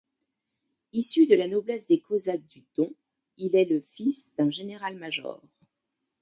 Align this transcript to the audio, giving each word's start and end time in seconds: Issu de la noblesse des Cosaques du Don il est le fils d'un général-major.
Issu 0.93 1.27
de 1.27 1.35
la 1.35 1.47
noblesse 1.47 1.85
des 1.85 1.99
Cosaques 1.99 2.47
du 2.47 2.63
Don 2.75 2.91
il 3.37 3.55
est 3.55 3.65
le 3.69 3.81
fils 3.81 4.27
d'un 4.35 4.49
général-major. 4.49 5.39